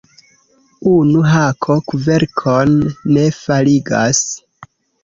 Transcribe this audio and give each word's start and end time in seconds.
Unu 0.91 1.21
hako 1.33 1.77
kverkon 1.91 2.75
ne 3.15 3.31
faligas. 3.43 4.27